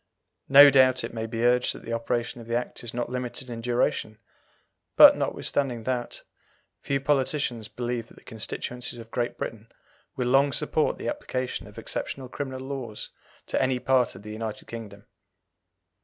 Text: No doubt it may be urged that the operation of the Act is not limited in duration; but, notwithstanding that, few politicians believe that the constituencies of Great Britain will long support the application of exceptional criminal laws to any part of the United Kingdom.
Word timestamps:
No 0.49 0.71
doubt 0.71 1.03
it 1.03 1.13
may 1.13 1.27
be 1.27 1.45
urged 1.45 1.75
that 1.75 1.83
the 1.85 1.93
operation 1.93 2.41
of 2.41 2.47
the 2.47 2.55
Act 2.55 2.83
is 2.83 2.91
not 2.91 3.11
limited 3.11 3.51
in 3.51 3.61
duration; 3.61 4.17
but, 4.95 5.15
notwithstanding 5.15 5.83
that, 5.83 6.23
few 6.81 6.99
politicians 6.99 7.67
believe 7.67 8.07
that 8.07 8.15
the 8.15 8.23
constituencies 8.23 8.97
of 8.97 9.11
Great 9.11 9.37
Britain 9.37 9.71
will 10.15 10.27
long 10.29 10.53
support 10.53 10.97
the 10.97 11.07
application 11.07 11.67
of 11.67 11.77
exceptional 11.77 12.29
criminal 12.29 12.61
laws 12.61 13.09
to 13.45 13.61
any 13.61 13.77
part 13.77 14.15
of 14.15 14.23
the 14.23 14.31
United 14.33 14.65
Kingdom. 14.67 15.05